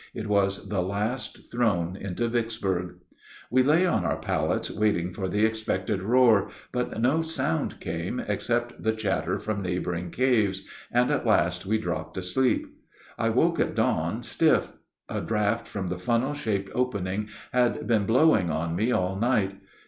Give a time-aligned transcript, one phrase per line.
[0.15, 2.95] It was the last thrown into Vicksburg.
[3.51, 8.81] We lay on our pallets waiting for the expected roar, but no sound came except
[8.81, 12.65] the chatter from neighboring caves, and at last we dropped asleep.
[13.19, 14.69] I woke at dawn stiff.
[15.07, 19.51] A draft from the funnel shaped opening had been blowing on me all night.